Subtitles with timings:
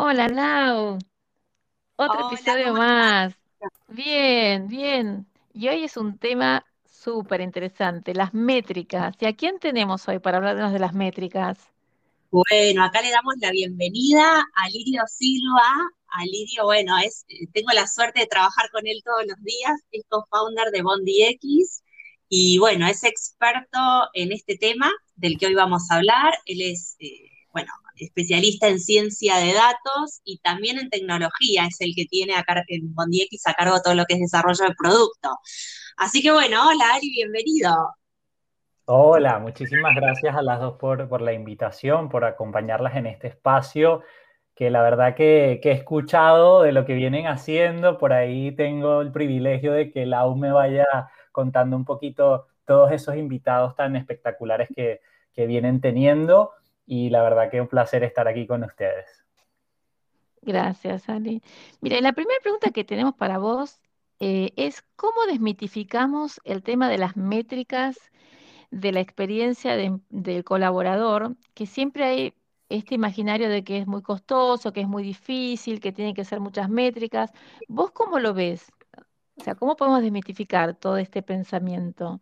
[0.00, 0.98] Hola, Lau.
[1.96, 3.14] Otro Hola, episodio ¿cómo estás?
[3.14, 3.34] más.
[3.88, 5.26] Bien, bien.
[5.52, 9.16] Y hoy es un tema súper interesante, las métricas.
[9.20, 11.72] ¿Y a quién tenemos hoy para hablarnos de las métricas?
[12.30, 15.62] Bueno, acá le damos la bienvenida a Lidio Silva.
[16.10, 19.78] A Lidio, bueno, es, eh, tengo la suerte de trabajar con él todos los días,
[19.92, 21.82] es co-founder de BondiX
[22.30, 23.78] y bueno, es experto
[24.14, 26.34] en este tema del que hoy vamos a hablar.
[26.46, 31.94] Él es, eh, bueno, especialista en ciencia de datos y también en tecnología, es el
[31.94, 35.30] que tiene acá en BondiX a cargo todo lo que es desarrollo de producto.
[35.96, 37.70] Así que bueno, hola Ari, bienvenido.
[38.84, 44.02] Hola, muchísimas gracias a las dos por, por la invitación, por acompañarlas en este espacio,
[44.54, 49.02] que la verdad que, que he escuchado de lo que vienen haciendo, por ahí tengo
[49.02, 50.86] el privilegio de que Lau me vaya
[51.32, 55.00] contando un poquito todos esos invitados tan espectaculares que,
[55.32, 56.52] que vienen teniendo
[56.88, 59.06] y la verdad que un placer estar aquí con ustedes.
[60.42, 61.42] Gracias, Ali.
[61.80, 63.80] Mira, la primera pregunta que tenemos para vos
[64.20, 67.98] eh, es ¿cómo desmitificamos el tema de las métricas
[68.70, 71.36] de la experiencia de- del colaborador?
[71.54, 72.34] Que siempre hay
[72.70, 76.40] este imaginario de que es muy costoso, que es muy difícil, que tiene que ser
[76.40, 77.32] muchas métricas.
[77.68, 78.72] ¿Vos cómo lo ves?
[79.38, 82.20] O sea, ¿cómo podemos desmitificar todo este pensamiento?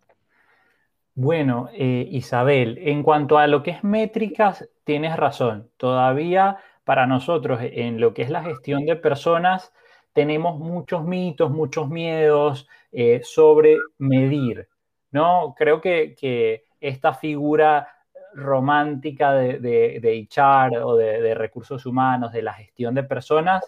[1.18, 5.70] Bueno, eh, Isabel, en cuanto a lo que es métricas, tienes razón.
[5.78, 9.72] Todavía para nosotros en lo que es la gestión de personas,
[10.12, 14.68] tenemos muchos mitos, muchos miedos eh, sobre medir,
[15.10, 15.54] ¿no?
[15.56, 17.88] Creo que, esta figura
[18.34, 20.28] romántica de, de, de
[20.82, 23.64] o de, de recursos humanos, de la gestión de personas,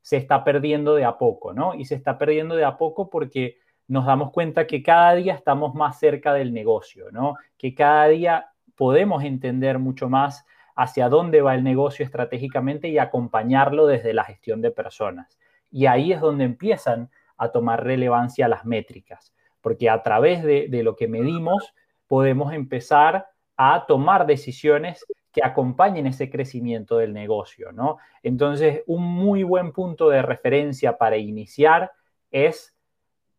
[0.00, 1.74] se está perdiendo de a poco, ¿no?
[1.74, 3.56] Y se está perdiendo de a poco porque
[3.88, 7.36] nos damos cuenta que cada día estamos más cerca del negocio, ¿no?
[7.58, 10.44] Que cada día podemos entender mucho más
[10.74, 15.38] hacia dónde va el negocio estratégicamente y acompañarlo desde la gestión de personas.
[15.70, 20.96] Y ahí es donde empiezan a tomar relevancia las métricas, porque a través de, lo
[20.96, 21.74] que medimos
[22.06, 23.26] podemos empezar
[23.56, 27.96] a tomar decisiones que acompañen ese crecimiento del negocio, ¿no?
[28.22, 31.92] Entonces, un muy buen punto de referencia para iniciar
[32.30, 32.71] es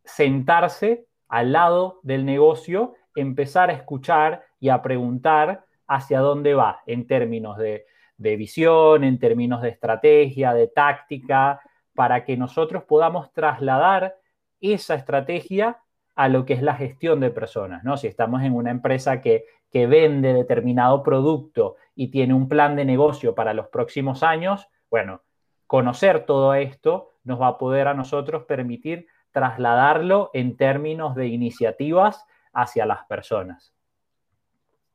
[0.04, 7.08] sentarse al lado del negocio, empezar a escuchar y a preguntar hacia dónde va en
[7.08, 7.86] términos de,
[8.18, 11.62] visión, en términos de estrategia, de táctica,
[11.94, 14.16] para que nosotros podamos trasladar
[14.62, 15.80] esa estrategia
[16.16, 17.98] a lo que es la gestión de personas, ¿no?
[17.98, 22.86] Si estamos en una empresa que, que vende determinado producto y tiene un plan de
[22.86, 25.22] negocio para los próximos años, bueno,
[25.68, 32.26] conocer todo esto nos va a poder a nosotros permitir trasladarlo en términos de iniciativas
[32.54, 33.74] hacia las personas.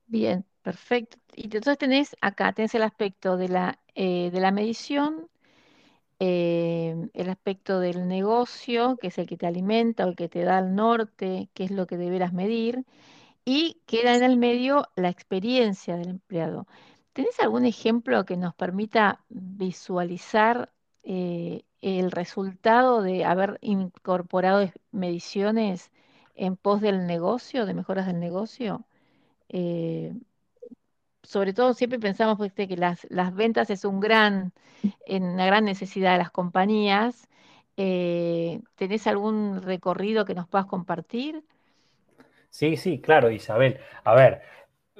[0.06, 1.18] Bien, perfecto.
[1.34, 5.28] Y entonces tenés acá, tenés el aspecto de la, eh, de la medición,
[6.20, 10.42] eh, el aspecto del negocio, que es el que te alimenta o el que te
[10.44, 12.84] da el norte, qué es lo que deberás medir,
[13.44, 16.66] y queda en el medio la experiencia del empleado.
[17.12, 20.72] ¿Tenés algún ejemplo que nos permita visualizar
[21.04, 25.90] eh, el resultado de haber incorporado es- mediciones
[26.34, 28.86] en pos del negocio, de mejoras del negocio?
[29.50, 30.14] Eh,
[31.22, 34.52] sobre todo siempre pensamos que las, las ventas es un gran,
[35.08, 37.28] una gran necesidad de las compañías.
[37.76, 41.44] Eh, ¿tenés algún recorrido que nos puedas compartir?
[42.50, 43.78] Sí, sí, claro, Isabel.
[44.04, 44.42] A ver,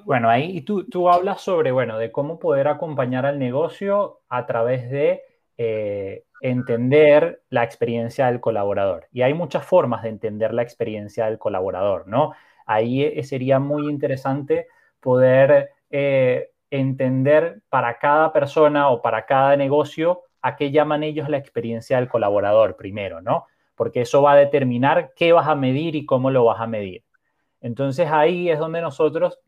[0.04, 4.90] bueno, ahí tú, tú hablas sobre, bueno, de cómo poder acompañar al negocio a través
[4.90, 5.22] de
[5.60, 9.08] eh, entender la experiencia del colaborador.
[9.12, 12.32] Y hay muchas formas de entender la experiencia del colaborador, ¿no?
[12.64, 14.68] Ahí eh, sería muy interesante
[15.00, 21.38] poder eh, entender para cada persona o para cada negocio a qué llaman ellos la
[21.38, 23.46] experiencia del colaborador primero, ¿no?
[23.74, 27.02] Porque eso va a determinar qué vas a medir y cómo lo vas a medir.
[27.60, 29.40] Entonces ahí es donde nosotros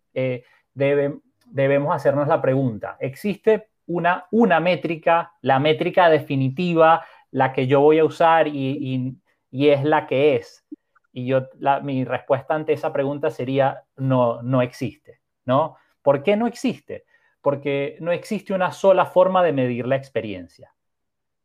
[0.75, 7.81] debe, debemos hacernos la pregunta, ¿existe una, una métrica, la métrica definitiva, la que yo
[7.81, 9.17] voy a usar y, y,
[9.51, 10.65] y es la que es?
[11.13, 11.49] Y yo,
[11.83, 15.77] mi respuesta ante esa pregunta sería, no, no existe, ¿no?
[16.03, 17.05] ¿Por qué no existe?
[17.43, 20.73] Porque no existe una sola forma de medir la experiencia.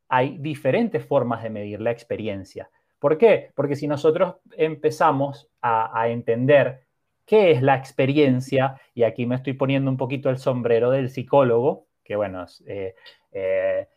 [0.07, 2.69] Hay diferentes formas de medir la experiencia.
[2.99, 3.51] ¿Por qué?
[3.55, 6.85] Porque si nosotros empezamos a, a, entender
[7.25, 11.87] qué es la experiencia, y aquí me estoy poniendo un poquito el sombrero del psicólogo,
[12.05, 12.95] que bueno, eh,
[13.31, 13.87] eh,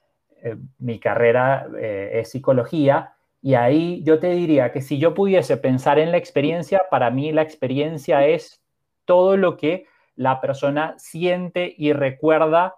[0.43, 6.01] eh, mi carrera es psicología, y ahí yo te diría que si yo pudiese pensar
[6.01, 8.61] en la experiencia, para mí la experiencia es
[9.05, 12.77] todo lo que la persona siente y recuerda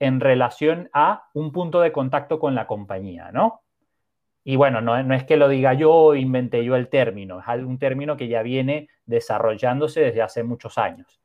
[0.00, 3.60] en relación a un punto de contacto con la compañía, ¿no?
[4.42, 8.16] Y bueno, no, es que lo diga yo inventé yo el término, es un término
[8.16, 11.20] que ya viene desarrollándose desde hace muchos años.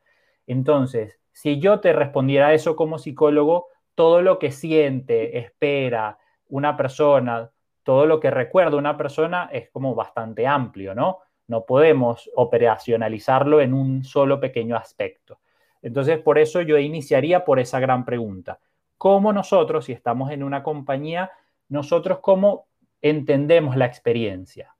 [0.45, 6.17] Entonces, si yo te respondiera eso como psicólogo, todo lo que siente, espera
[6.47, 7.51] una persona,
[7.83, 11.19] todo lo que recuerda una persona es como bastante amplio, ¿no?
[11.47, 15.39] No podemos operacionalizarlo en un solo pequeño aspecto.
[15.81, 18.61] Entonces, por eso yo iniciaría por esa gran pregunta.
[18.97, 21.31] ¿Cómo nosotros, si estamos en una compañía,
[21.67, 22.67] nosotros cómo
[23.01, 24.73] entendemos la experiencia?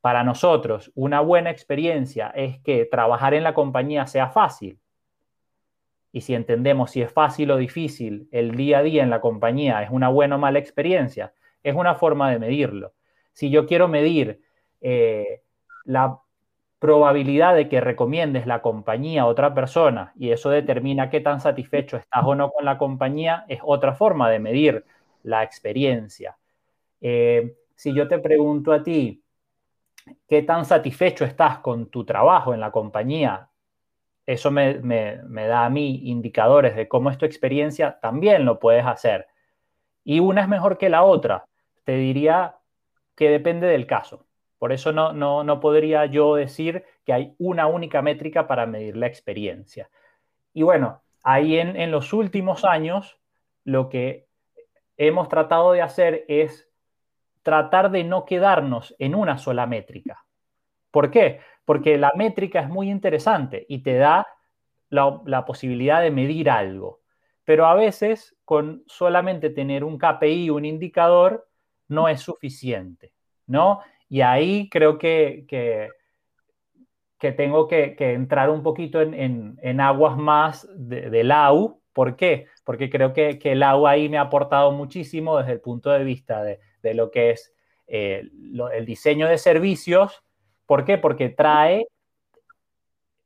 [0.00, 4.81] Para nosotros, una buena experiencia es que trabajar en la compañía sea fácil.
[6.12, 9.82] Y si entendemos si es fácil o difícil el día a día en la compañía,
[9.82, 11.32] es una buena o mala experiencia,
[11.62, 12.92] es una forma de medirlo.
[13.32, 14.42] Si yo quiero medir
[14.82, 15.42] eh,
[15.84, 16.20] la
[16.78, 21.96] probabilidad de que recomiendes la compañía a otra persona y eso determina qué tan satisfecho
[21.96, 24.84] estás o no con la compañía, es otra forma de medir
[25.22, 26.36] la experiencia.
[27.00, 29.22] Eh, si yo te pregunto a ti,
[30.28, 33.48] ¿qué tan satisfecho estás con tu trabajo en la compañía?
[34.32, 38.86] Eso me, me da a mí indicadores de cómo es tu experiencia, también lo puedes
[38.86, 39.26] hacer.
[40.04, 41.46] Y una es mejor que la otra.
[41.84, 42.56] Te diría
[43.14, 44.24] que depende del caso.
[44.58, 49.06] Por eso no, no, podría yo decir que hay una única métrica para medir la
[49.06, 49.90] experiencia.
[50.54, 53.20] Y bueno, ahí en, en los últimos años
[53.64, 54.28] lo que
[54.96, 56.70] hemos tratado de hacer es
[57.42, 60.24] tratar de no quedarnos en una sola métrica.
[60.90, 61.40] ¿Por qué?
[61.64, 64.26] Porque la métrica es muy interesante y te da
[64.92, 67.00] la, posibilidad de medir algo.
[67.44, 71.48] Pero a veces con solamente tener un KPI, un indicador,
[71.88, 73.12] no es suficiente,
[73.46, 73.80] ¿no?
[74.08, 81.80] Y ahí creo que, que, tengo que, entrar un poquito en, aguas más de, AU.
[81.92, 82.46] ¿Por qué?
[82.64, 86.42] Porque creo que, el AU ahí me ha aportado muchísimo desde el punto de vista
[86.42, 86.60] de,
[86.94, 87.54] lo que es
[87.86, 88.28] eh,
[88.74, 90.22] el diseño de servicios.
[90.66, 90.98] ¿Por qué?
[90.98, 91.86] Porque trae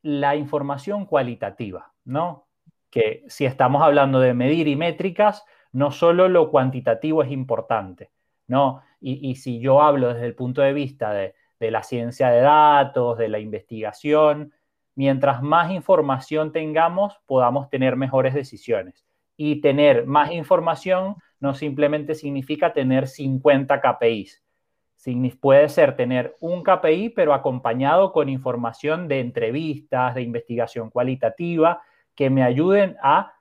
[0.03, 2.47] la información cualitativa, ¿no?
[2.91, 8.11] Que si estamos hablando de medir y métricas, no solo lo cuantitativo es importante,
[8.47, 8.83] ¿no?
[9.01, 13.29] Y, si yo hablo desde el punto de vista de, la ciencia de datos, de
[13.29, 14.53] la investigación,
[14.95, 19.05] mientras más información tengamos, podamos tener mejores decisiones.
[19.37, 24.43] Y tener más información no simplemente significa tener 50 KPIs.
[25.41, 31.83] Puede ser tener un KPI, pero acompañado con información de entrevistas, de investigación cualitativa,
[32.15, 33.35] que me ayuden a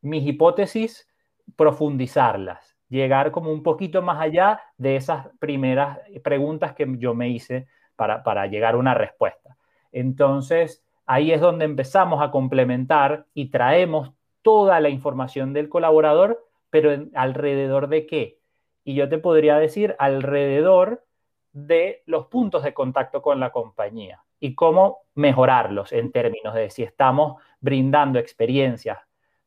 [0.00, 1.08] mis hipótesis
[1.56, 7.68] profundizarlas llegar como un poquito más allá de esas primeras preguntas que yo me hice
[7.96, 9.56] para, llegar a una respuesta.
[9.92, 14.12] Entonces, ahí es donde empezamos a complementar y traemos
[14.42, 18.39] toda la información del colaborador, pero alrededor de qué?
[18.84, 21.04] Y yo te podría decir alrededor
[21.52, 26.82] de los puntos de contacto con la compañía y cómo mejorarlos en términos de si
[26.82, 28.98] estamos brindando experiencias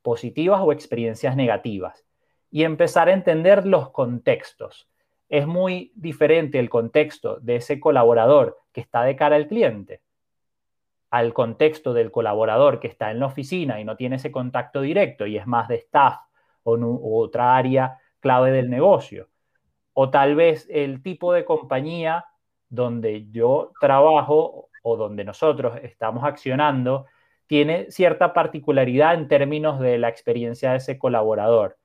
[0.02, 2.06] positivas o experiencias negativas
[2.52, 4.90] y empezar a entender los contextos.
[5.30, 10.02] Es muy diferente el contexto de ese colaborador que está de cara al cliente
[11.14, 15.28] al contexto del colaborador que está en la oficina y no tiene ese contacto directo
[15.28, 16.22] y es más de staff
[16.64, 19.28] o otra área clave del negocio.
[19.94, 22.26] O tal vez el tipo de compañía
[22.70, 27.06] donde yo trabajo o donde nosotros estamos accionando
[27.46, 31.78] tiene cierta particularidad en términos de la experiencia de ese colaborador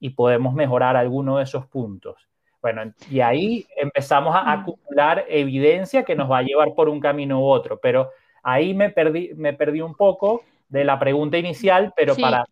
[0.00, 2.28] y podemos mejorar alguno de esos puntos.
[2.60, 7.40] Bueno, y ahí empezamos a acumular evidencia que nos va a llevar por un camino
[7.40, 8.10] u otro, pero
[8.42, 12.44] ahí me perdí, me perdí un poco de la pregunta inicial, pero para,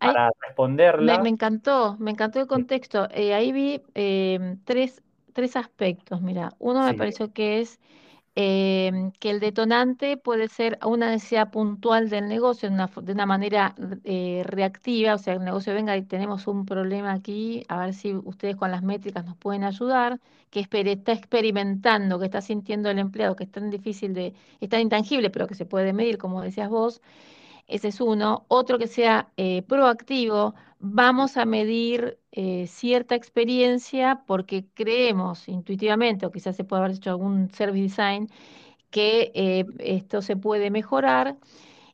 [0.46, 1.18] responderla.
[1.20, 3.08] Me, encantó, me encantó el contexto.
[3.10, 5.02] Eh, ahí vi eh, tres,
[5.32, 6.20] tres aspectos.
[6.22, 7.80] Mira, uno me pareció que es
[8.34, 14.42] Em, que el detonante puede ser una necesidad puntual del negocio de una manera eh,
[14.46, 18.56] reactiva, o sea, el negocio venga y tenemos un problema aquí, a ver si ustedes
[18.56, 20.18] con las métricas nos pueden ayudar,
[20.50, 24.80] que está experimentando, que está sintiendo el empleado, que es tan difícil de, es tan
[24.80, 27.02] intangible, pero que se puede medir, como decías vos,
[27.72, 28.44] ese es uno.
[28.48, 36.32] Otro que sea eh, proactivo, vamos a medir eh, cierta experiencia porque creemos intuitivamente, o
[36.32, 38.28] quizás se puede haber hecho algún service design,
[38.90, 41.38] que eh, esto se puede mejorar.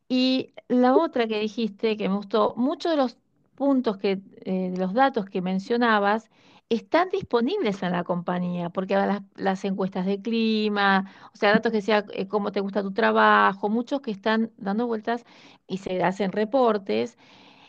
[0.08, 3.18] Y la otra que dijiste, que me gustó, muchos de los
[3.54, 6.30] puntos que, de los datos que mencionabas,
[6.68, 11.82] están disponibles en la compañía, porque las, las encuestas de clima, o sea, datos que
[11.82, 15.24] sea eh, cómo te gusta tu trabajo, muchos que están dando vueltas
[15.66, 17.16] y se hacen reportes,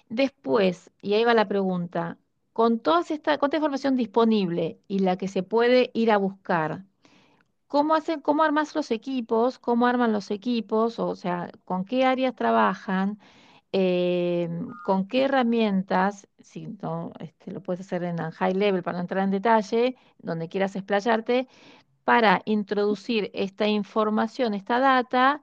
[0.09, 2.17] Después, y ahí va la pregunta,
[2.53, 6.85] con toda esta, con esta información disponible y la que se puede ir a buscar,
[7.67, 9.59] ¿cómo hacen, cómo armas los equipos?
[9.59, 10.99] ¿Cómo arman los equipos?
[10.99, 13.19] O sea, ¿con qué áreas trabajan?
[13.71, 14.49] Eh,
[14.85, 16.27] ¿con qué herramientas?
[16.39, 20.49] Si no, este, lo puedes hacer en high level para no entrar en detalle, donde
[20.49, 21.47] quieras explayarte,
[22.05, 25.41] para introducir esta información, esta data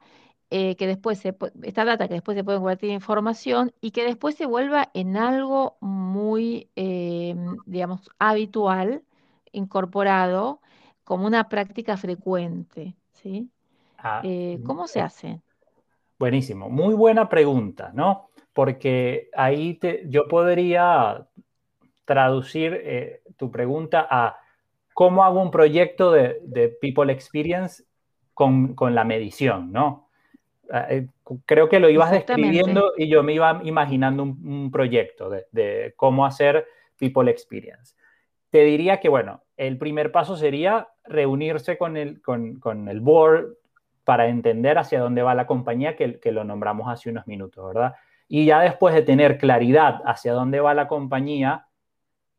[0.50, 4.04] eh, que después se, esta data que después se puede convertir en información y que
[4.04, 7.35] después se vuelva en algo muy, eh,
[7.66, 9.04] digamos, habitual,
[9.52, 10.61] incorporado
[11.04, 13.50] como una práctica frecuente, ¿sí?
[13.99, 15.42] Ah, eh, ¿Cómo se hace?
[16.18, 18.30] Buenísimo, muy buena pregunta, ¿no?
[18.52, 21.26] Porque ahí te, yo podría
[22.04, 24.38] traducir tu pregunta a
[24.94, 27.85] cómo hago un proyecto de, de People Experience
[28.32, 30.06] con, con, la medición, ¿no?
[30.70, 31.06] Ah, eh,
[31.44, 36.66] creo que lo ibas describiendo y yo me iba imaginando un, proyecto de, cómo hacer
[36.99, 37.94] People Experience.
[38.50, 43.56] Te diría que, bueno, el primer paso sería reunirse con el, con, el board
[44.07, 47.97] para entender hacia dónde va la compañía, que, que lo nombramos hace unos minutos, ¿verdad?
[48.29, 51.67] Y ya después de tener claridad hacia dónde va la compañía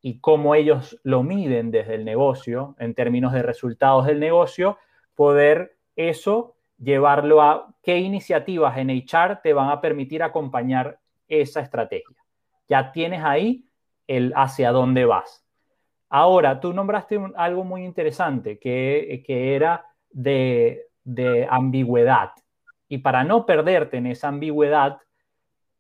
[0.02, 4.78] y cómo ellos lo miden desde el negocio, en términos de resultados del negocio,
[5.14, 12.16] poder eso llevarlo a qué iniciativas en HR te van a permitir acompañar esa estrategia.
[12.70, 13.66] Ya tienes ahí
[14.08, 15.46] el hacia dónde vas.
[16.08, 22.32] Ahora, tú nombraste algo muy interesante que, era de, de ambigüedad.
[22.90, 24.98] Y para no perderte en esa ambigüedad,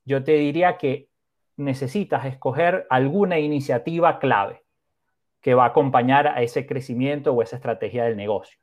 [0.05, 1.09] yo te diría que
[1.57, 4.63] necesitas escoger alguna iniciativa clave
[5.41, 8.57] que va a acompañar a ese crecimiento o esa estrategia del negocio.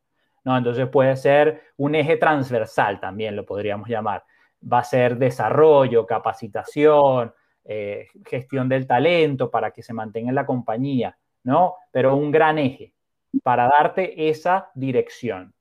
[0.44, 0.56] ¿no?
[0.56, 4.25] Entonces puede ser un eje transversal también, lo podríamos llamar.
[4.61, 7.33] Va a ser desarrollo, capacitación,
[7.64, 11.75] eh, gestión del talento para que se mantenga en la compañía, ¿no?
[11.90, 12.94] Pero un gran eje
[13.42, 15.54] para darte esa dirección.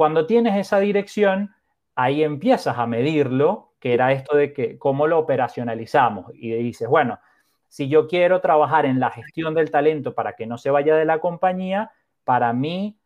[0.00, 1.54] Cuando tienes esa dirección,
[1.94, 7.20] ahí empiezas a medirlo, que era esto de que cómo lo operacionalizamos y dices, bueno,
[7.68, 11.04] si yo quiero trabajar en la gestión del talento para que no se vaya de
[11.04, 11.92] la compañía,
[12.24, 12.98] para mí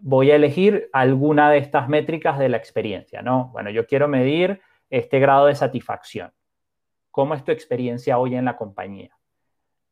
[0.00, 3.48] voy a elegir alguna de estas métricas de la experiencia, ¿no?
[3.52, 6.32] Bueno, yo quiero medir este grado de satisfacción.
[7.10, 9.18] ¿Cómo es tu experiencia hoy en la compañía?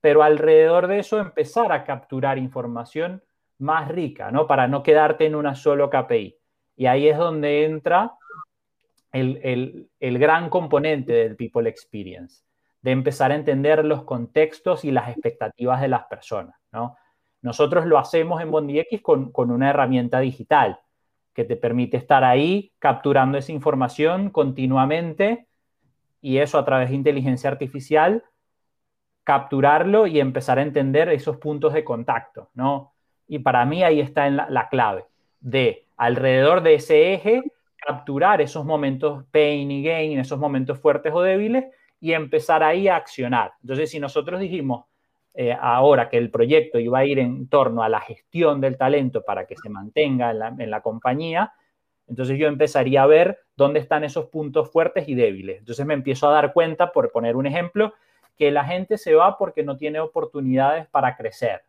[0.00, 3.24] Pero alrededor de eso empezar a capturar información
[3.58, 4.46] más rica, ¿no?
[4.46, 6.43] Para no quedarte en una solo KPI.
[6.76, 8.12] Y ahí es donde entra
[9.12, 12.42] el, el gran componente del People Experience,
[12.82, 16.96] de empezar a entender los contextos y las expectativas de las personas, ¿no?
[17.44, 20.80] Nosotros lo hacemos en BondiX con, con una herramienta digital
[21.34, 25.46] que te permite estar ahí capturando esa información continuamente
[26.22, 28.24] y eso a través de inteligencia artificial,
[29.24, 32.94] capturarlo y empezar a entender esos puntos de contacto, ¿no?
[33.28, 35.04] Y para mí ahí está en la, clave
[35.40, 37.42] de alrededor de ese eje
[37.84, 41.64] capturar esos momentos pain y gain, esos momentos fuertes o débiles
[42.00, 43.52] y empezar ahí a accionar.
[43.62, 44.86] Entonces, si nosotros dijimos,
[45.34, 49.22] eh, ahora que el proyecto iba a ir en torno a la gestión del talento
[49.22, 51.52] para que se mantenga en la, compañía,
[52.06, 55.58] entonces yo empezaría a ver dónde están esos puntos fuertes y débiles.
[55.58, 57.92] Entonces me empiezo a dar cuenta, por poner un ejemplo,
[58.36, 61.62] que la gente se va porque no tiene oportunidades para crecer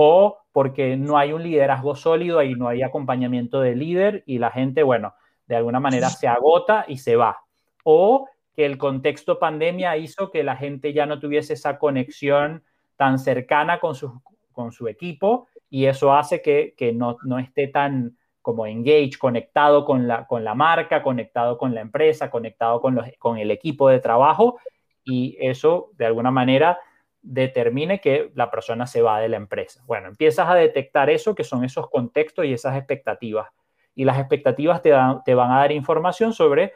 [0.00, 4.52] o porque no hay un liderazgo sólido y no hay acompañamiento de líder y la
[4.52, 5.14] gente, bueno,
[5.48, 7.40] de alguna manera se agota y se va.
[7.82, 12.62] O que el contexto pandemia hizo que la gente ya no tuviese esa conexión
[12.96, 18.66] tan cercana con su, con su equipo y eso hace que, no, esté tan como
[18.66, 23.36] engage, conectado con la, con la marca, conectado con la empresa, conectado con, los, con
[23.36, 24.60] el equipo de trabajo
[25.02, 26.78] y eso de alguna manera
[27.22, 29.82] determine que la persona se va de la empresa.
[29.86, 33.48] Bueno, empiezas a detectar eso, que son esos contextos y esas expectativas.
[33.94, 34.92] Y las expectativas te,
[35.24, 36.72] te van a dar información sobre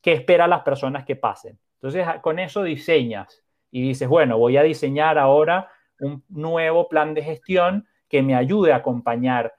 [0.00, 1.58] qué espera las personas que pasen.
[1.74, 5.70] Entonces, con eso diseñas y dices, bueno, voy a diseñar ahora
[6.00, 9.54] un nuevo plan de gestión que me ayude a acompañar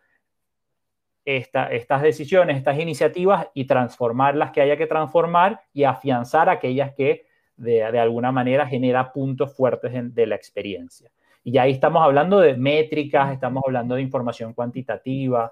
[1.26, 7.26] estas decisiones, estas iniciativas y transformar las que haya que transformar y afianzar aquellas que
[7.58, 11.10] de, alguna manera genera puntos fuertes de la experiencia.
[11.44, 15.52] Y ahí estamos hablando de métricas, estamos hablando de información cuantitativa,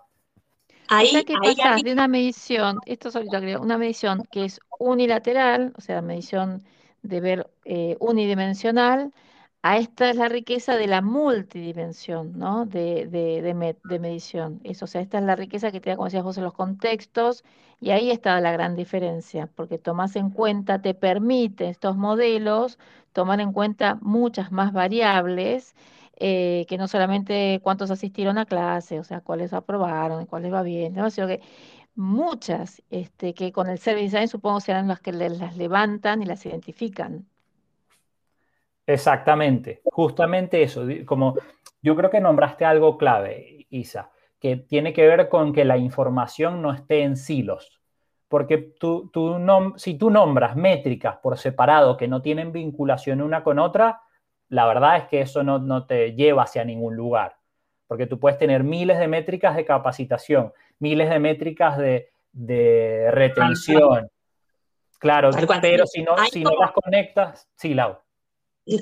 [0.94, 5.82] Ahí, que pasas de una medición, esto es creo, una medición que es unilateral, o
[5.82, 6.64] sea, medición
[7.02, 9.14] de ver eh, unidimensional,
[9.64, 12.66] a esta es la riqueza de la multidimensión, ¿no?
[12.66, 14.60] De, de, medición.
[14.64, 16.54] Eso, o sea, esta es la riqueza que te da, como decías vos, en los
[16.54, 17.44] contextos,
[17.80, 22.80] y ahí está la gran diferencia, porque tomas en cuenta, te permite estos modelos
[23.14, 25.76] tomar en cuenta muchas más variables,
[26.18, 30.94] eh, que no solamente cuántos asistieron a clase, o sea, cuáles aprobaron, cuáles va bien,
[30.94, 31.10] ¿no?
[31.10, 31.42] sino que
[31.96, 36.46] muchas, este, que con el Service Design supongo serán las que las levantan y las
[36.46, 37.31] identifican.
[38.86, 40.86] Exactamente, justamente eso.
[41.06, 41.36] Como
[41.82, 46.62] yo creo que nombraste algo clave, Isa, que tiene que ver con que la información
[46.62, 47.80] no esté en silos.
[48.28, 49.38] Porque tú, tú
[49.76, 54.02] si tú nombras métricas por separado que no tienen vinculación una con otra,
[54.48, 57.38] la verdad es que eso no, te lleva hacia ningún lugar.
[57.88, 62.10] Porque tú puedes tener miles de métricas de capacitación, miles de métricas de,
[63.12, 64.10] retención.
[64.98, 67.98] Claro, pero si no, si no las conectas, sí, Lau.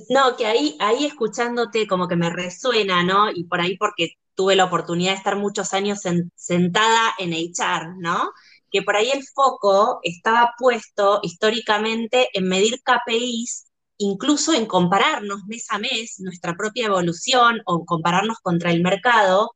[0.09, 3.31] No, que ahí, ahí escuchándote como que me resuena, ¿no?
[3.31, 5.99] Y por ahí porque tuve la oportunidad de estar muchos años
[6.35, 8.31] sentada en HR, ¿no?
[8.71, 13.67] Que por ahí el foco estaba puesto históricamente en medir KPIs,
[13.97, 19.51] incluso en compararnos mes a mes nuestra propia evolución o compararnos contra el mercado,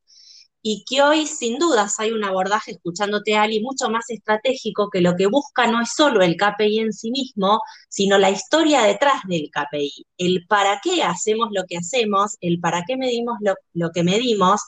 [0.66, 5.16] y que hoy sin dudas hay un abordaje, escuchándote Ali, mucho más estratégico que lo
[5.18, 9.52] que busca no es solo el KPI en sí mismo, sino la historia detrás del
[9.52, 13.38] KPI, el para qué hacemos lo que hacemos, el para qué medimos
[13.74, 14.62] lo, que medimos,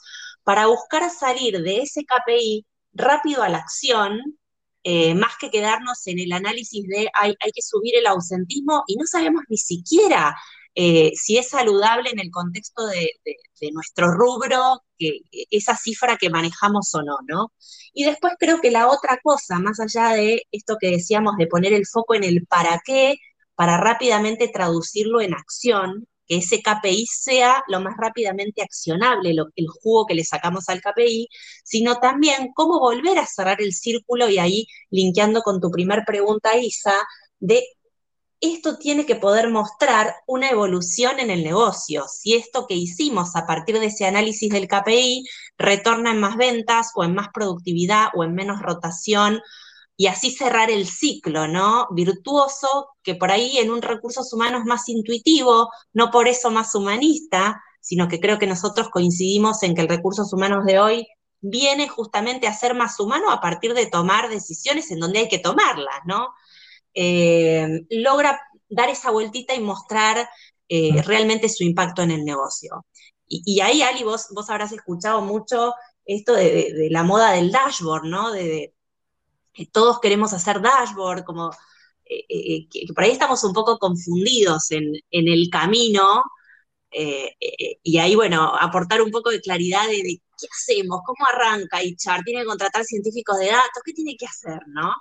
[0.44, 4.20] para buscar salir de ese KPI rápido a la acción,
[4.84, 8.96] eh, más que quedarnos en el análisis de hay, hay que subir el ausentismo y
[8.96, 10.36] no sabemos ni siquiera
[10.78, 13.10] eh, si es saludable en el contexto de,
[13.72, 14.82] nuestro rubro,
[15.50, 17.52] esa cifra que manejamos o no, ¿no?
[17.94, 21.72] Y después creo que la otra cosa, más allá de esto que decíamos de poner
[21.72, 23.16] el foco en el para qué,
[23.54, 30.06] para rápidamente traducirlo en acción, que ese KPI sea lo más rápidamente accionable, el jugo
[30.06, 31.28] que le sacamos al KPI,
[31.64, 36.56] sino también cómo volver a cerrar el círculo y ahí linkeando con tu primer pregunta,
[36.58, 36.94] Isa,
[37.40, 37.62] de
[38.40, 42.06] esto tiene que poder mostrar una evolución en el negocio.
[42.08, 45.24] Si esto que hicimos a partir de ese análisis del KPI
[45.58, 49.40] retorna en más ventas o en más productividad o en menos rotación
[49.96, 51.88] y así cerrar el ciclo, ¿no?
[51.92, 57.62] Virtuoso, que por ahí en un recursos humanos más intuitivo, no por eso más humanista,
[57.80, 61.06] sino que creo que nosotros coincidimos en que el recursos humanos de hoy
[61.40, 65.38] viene justamente a ser más humano a partir de tomar decisiones en donde hay que
[65.38, 66.34] tomarlas, ¿no?
[66.98, 70.26] Eh, logra dar esa vueltita y mostrar
[70.68, 72.86] eh, realmente su impacto en el negocio.
[73.28, 78.32] Y, ahí, Ali, vos, vos habrás escuchado mucho esto de, la moda del dashboard, ¿no?
[78.32, 78.74] De,
[79.72, 81.50] todos queremos hacer dashboard, como
[82.04, 86.22] eh, que, por ahí estamos un poco confundidos en, el camino.
[87.82, 92.22] y ahí, bueno, aportar un poco de claridad de, de qué hacemos, cómo arranca HR,
[92.24, 94.92] tiene que contratar científicos de datos, qué tiene que hacer, ¿no?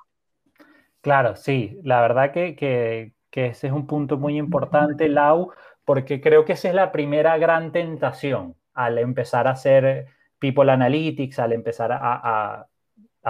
[1.06, 5.52] Claro, sí, la verdad que, ese es un punto muy importante, Lau,
[5.84, 10.08] porque creo que esa es la primera gran tentación al empezar a hacer
[10.40, 12.66] People Analytics, al empezar a,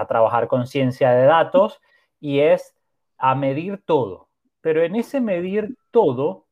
[0.08, 1.82] trabajar con ciencia de datos,
[2.22, 2.78] y es
[3.18, 4.30] a medir todo.
[4.62, 6.46] Pero en ese medir todo,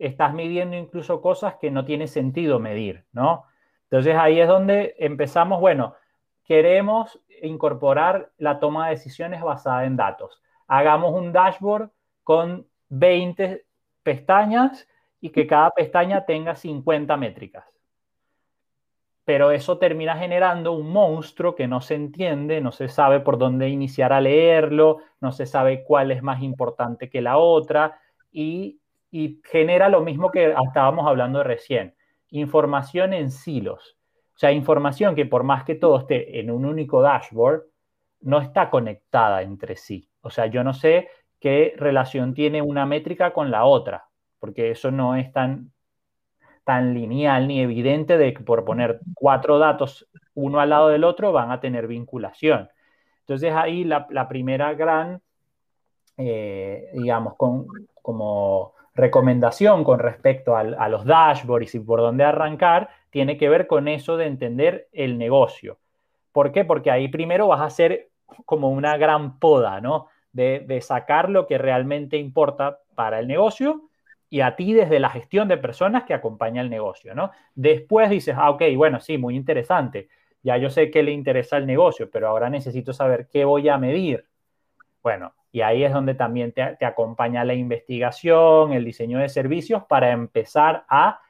[0.00, 3.44] estás midiendo incluso cosas que no tiene sentido medir, ¿no?
[3.84, 5.94] Entonces ahí es donde empezamos, bueno,
[6.42, 10.42] queremos incorporar la toma de decisiones basada en datos.
[10.66, 11.90] Hagamos un dashboard
[12.22, 13.64] con 20
[14.02, 14.86] pestañas
[15.20, 17.64] y que cada pestaña tenga 50 métricas.
[19.24, 23.70] Pero eso termina generando un monstruo que no se entiende, no se sabe por dónde
[23.70, 27.98] iniciar a leerlo, no se sabe cuál es más importante que la otra
[28.30, 28.80] y,
[29.44, 31.94] genera lo mismo que estábamos hablando recién,
[32.30, 33.96] información en silos
[34.34, 37.62] o sea, información que por más que todo esté en un único dashboard,
[38.22, 40.08] no está conectada entre sí.
[40.22, 44.08] O sea, yo no sé qué relación tiene una métrica con la otra,
[44.40, 45.72] porque eso no es tan,
[46.64, 51.32] tan lineal ni evidente de que por poner cuatro datos uno al lado del otro
[51.32, 52.68] van a tener vinculación.
[53.20, 55.20] Entonces ahí la, primera gran,
[56.16, 57.66] eh, digamos, con,
[58.02, 63.86] como recomendación con respecto a los dashboards y por dónde arrancar tiene que ver con
[63.86, 65.78] eso de entender el negocio.
[66.32, 66.64] ¿Por qué?
[66.64, 68.08] Porque ahí primero vas a hacer
[68.44, 70.08] como una gran poda, ¿no?
[70.32, 73.82] De, sacar lo que realmente importa para el negocio
[74.28, 77.30] y a ti desde la gestión de personas que acompaña el negocio, ¿no?
[77.54, 80.08] Después dices, ah, ok, bueno, sí, muy interesante.
[80.42, 83.78] Ya yo sé qué le interesa al negocio, pero ahora necesito saber qué voy a
[83.78, 84.26] medir.
[85.04, 89.84] Bueno, Y ahí es donde también te, te, acompaña la investigación, el diseño de servicios
[89.84, 91.20] para empezar a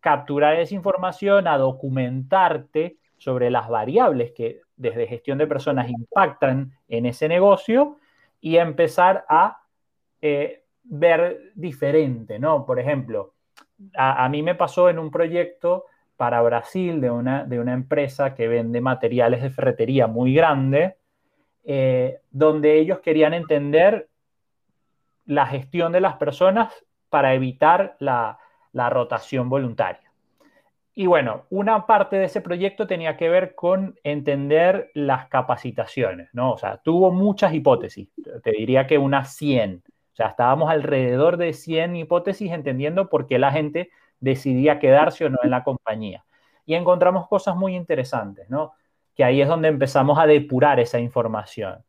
[0.00, 7.06] capturar esa información, a documentarte sobre las variables que desde gestión de personas impactan en
[7.06, 7.98] ese negocio
[8.40, 9.62] y empezar a
[10.22, 12.64] eh, ver diferente, ¿no?
[12.64, 13.34] Por ejemplo,
[13.94, 18.48] a, mí me pasó en un proyecto para Brasil de una, de una empresa que
[18.48, 20.96] vende materiales de ferretería muy grande,
[21.64, 24.08] eh, donde ellos querían entender
[25.26, 26.72] la gestión de las personas
[27.10, 28.38] para evitar la,
[28.78, 30.08] la rotación voluntaria.
[30.94, 36.52] Y bueno, una parte de ese proyecto tenía que ver con entender las capacitaciones, ¿no?
[36.52, 38.08] O sea, tuvo muchas hipótesis,
[38.42, 39.82] te diría que unas 100.
[39.84, 45.30] O sea, estábamos alrededor de 100 hipótesis entendiendo por qué la gente decidía quedarse o
[45.30, 46.24] no en la compañía.
[46.64, 48.74] Y encontramos cosas muy interesantes, ¿no?
[49.16, 51.84] Que ahí es donde empezamos a depurar esa información,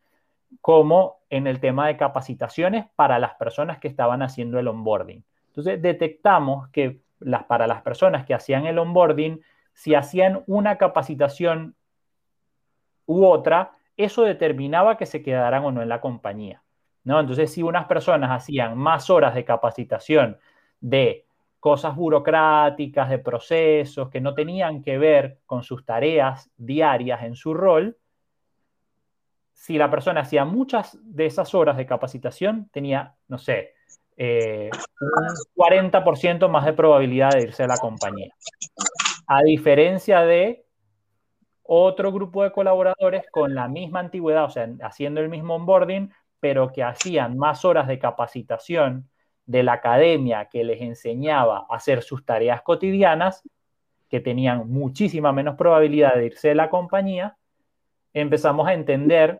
[0.62, 5.23] como en el tema de capacitaciones para las personas que estaban haciendo el onboarding.
[5.59, 7.01] Entonces, detectamos que
[7.47, 9.41] para las personas que hacían el onboarding,
[9.73, 11.75] si hacían una capacitación
[13.05, 16.63] u otra, eso determinaba que se quedaran o no en la compañía.
[17.03, 17.19] ¿no?
[17.19, 20.37] Entonces, si unas personas hacían más horas de capacitación
[20.79, 21.25] de
[21.59, 27.53] cosas burocráticas, de procesos que no tenían que ver con sus tareas diarias en su
[27.53, 27.97] rol,
[29.51, 33.73] si la persona hacía muchas de esas horas de capacitación, tenía, no sé,
[34.21, 38.36] eh, un 40% más de probabilidad de irse a la compañía.
[39.25, 40.65] A diferencia de
[41.63, 46.69] otro grupo de colaboradores con la misma antigüedad, o sea, haciendo el mismo onboarding, pero
[46.73, 49.10] que hacían más horas de capacitación
[49.45, 53.41] de la academia que les enseñaba a hacer sus tareas cotidianas,
[54.10, 57.38] que tenían muchísima menos probabilidad de irse de la compañía,
[58.13, 59.39] empezamos a entender,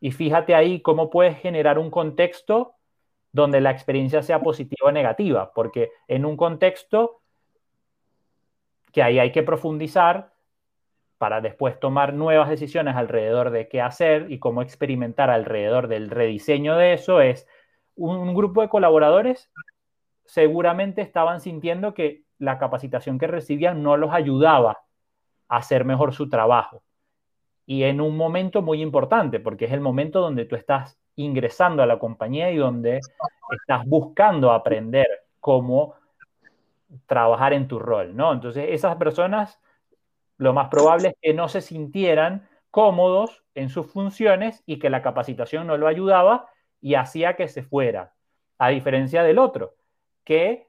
[0.00, 2.76] y fíjate ahí cómo puedes generar un contexto
[3.32, 7.20] donde la experiencia sea positiva o negativa, porque en un contexto
[8.92, 10.32] que ahí hay que profundizar
[11.18, 16.76] para después tomar nuevas decisiones alrededor de qué hacer y cómo experimentar alrededor del rediseño
[16.76, 17.46] de eso, es
[17.94, 19.50] un, grupo de colaboradores
[20.24, 24.78] seguramente estaban sintiendo que la capacitación que recibían no los ayudaba
[25.48, 26.82] a hacer mejor su trabajo.
[27.66, 31.86] Y en un momento muy importante, porque es el momento donde tú estás ingresando a
[31.86, 33.00] la compañía y donde
[33.50, 35.06] estás buscando aprender
[35.40, 35.94] cómo
[37.06, 38.32] trabajar en tu rol, ¿no?
[38.32, 39.60] Entonces, esas personas,
[40.38, 45.02] lo más probable es que no se sintieran cómodos en sus funciones y que la
[45.02, 46.46] capacitación no lo ayudaba
[46.80, 48.14] y hacía que se fuera,
[48.58, 49.74] a diferencia del otro,
[50.24, 50.68] que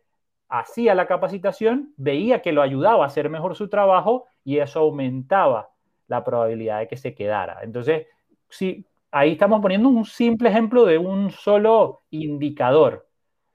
[0.50, 5.70] hacía la capacitación, veía que lo ayudaba a hacer mejor su trabajo y eso aumentaba
[6.08, 7.60] la probabilidad de que se quedara.
[7.62, 8.08] Entonces,
[8.50, 13.08] sí, ahí estamos poniendo un simple ejemplo de un solo indicador.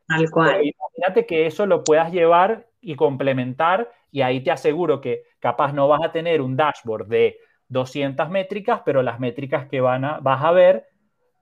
[0.06, 0.62] Tal cual.
[0.62, 5.88] imagínate que eso lo puedas llevar y complementar y ahí te aseguro que capaz no
[5.88, 7.38] vas a tener un dashboard de
[7.68, 10.86] 200 métricas, pero las métricas que van a, vas a ver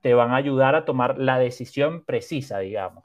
[0.00, 3.04] te van a ayudar a tomar la decisión precisa, digamos.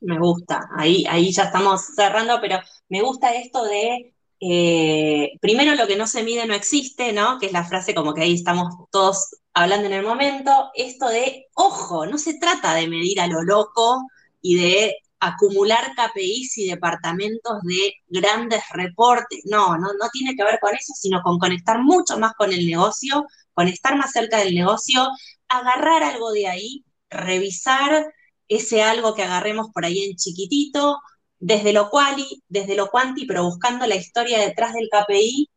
[0.00, 2.58] Me gusta, ahí, ahí ya estamos cerrando, pero
[2.88, 7.38] me gusta esto de eh, primero lo que no se mide no existe, ¿no?
[7.38, 11.46] Que es la frase como que ahí estamos todos hablando en el momento, esto de,
[11.54, 14.08] ojo, no se trata de medir a lo loco
[14.40, 20.58] y de acumular KPIs y departamentos de grandes reportes, no, no, no tiene que ver
[20.60, 24.54] con eso, sino con conectar mucho más con el negocio, con estar más cerca del
[24.54, 25.06] negocio,
[25.48, 28.12] agarrar algo de ahí, revisar
[28.48, 30.98] ese algo que agarremos por ahí en chiquitito,
[31.42, 35.50] desde lo quali, desde lo quanti, pero buscando la historia detrás del KPI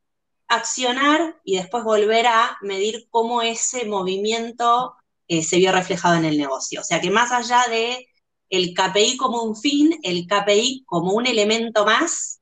[0.47, 4.95] accionar y después volver a medir cómo ese movimiento
[5.27, 6.81] eh, se vio reflejado en el negocio.
[6.81, 8.07] O sea que más allá de
[8.49, 12.41] el KPI como un fin, el KPI como un elemento más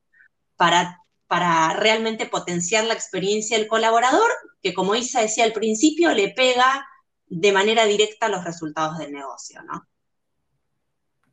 [0.56, 6.29] para, para realmente potenciar la experiencia del colaborador, que como Isa decía al principio, le
[6.29, 6.88] pega
[7.25, 9.86] de manera directa los resultados del negocio, ¿no?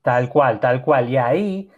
[0.02, 1.08] Tal cual, tal cual.
[1.08, 1.70] Y ahí,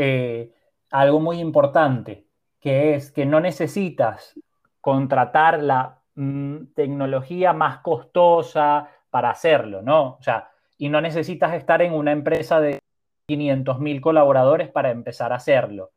[0.00, 0.52] eh,
[0.92, 2.24] algo muy importante,
[2.60, 4.32] que es que no necesitas
[4.80, 10.10] contratar la mm, tecnología más costosa para hacerlo, ¿no?
[10.10, 12.78] O sea, y no necesitas estar en una empresa de
[13.26, 15.90] 500 mil colaboradores para empezar a hacerlo.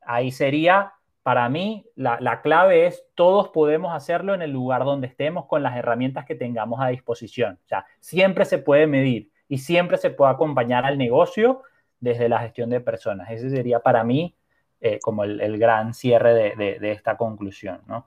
[0.00, 5.06] Ahí sería, para mí, la, la clave es todos podemos hacerlo en el lugar donde
[5.06, 7.60] estemos con las herramientas que tengamos a disposición.
[7.64, 11.62] O sea, siempre se puede medir y siempre se puede acompañar al negocio
[12.00, 13.30] desde la gestión de personas.
[13.30, 14.34] Ese sería para mí
[14.80, 18.06] eh, como el, gran cierre de, esta conclusión, ¿no?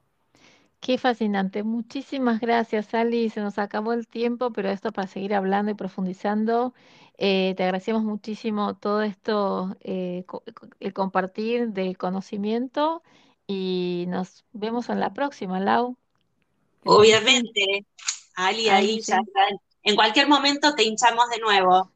[0.80, 1.63] Qué fascinante.
[1.63, 3.30] Muchísimas gracias, Ali.
[3.30, 6.73] Se nos acabó el tiempo, pero esto para seguir hablando y profundizando.
[7.17, 10.43] Eh, te agradecemos muchísimo todo esto, eh, co-
[10.80, 13.04] el compartir del conocimiento
[13.45, 15.97] y nos vemos en la próxima, Lau.
[16.84, 17.86] Obviamente,
[18.36, 19.70] Ali, ahí ya está.
[19.84, 21.91] En cualquier momento te hinchamos de nuevo.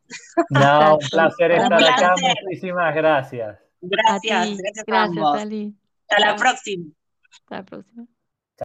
[0.50, 2.16] No, un placer estar acá.
[2.18, 3.58] Muchísimas gracias.
[3.58, 4.58] a Gracias, ti.
[4.58, 5.40] gracias a Gracias, ambos.
[5.40, 5.76] Ali.
[6.08, 6.86] Hasta la próxima.
[7.32, 8.08] Hasta la próxima.